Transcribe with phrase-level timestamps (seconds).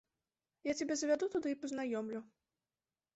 [0.69, 2.19] Я цябе завяду туды і пазнаёмлю.